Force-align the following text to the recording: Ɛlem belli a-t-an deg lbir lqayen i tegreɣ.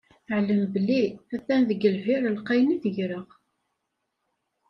Ɛlem 0.37 0.63
belli 0.73 1.01
a-t-an 1.35 1.61
deg 1.69 1.81
lbir 1.95 2.23
lqayen 2.37 2.75
i 2.75 2.77
tegreɣ. 2.83 3.27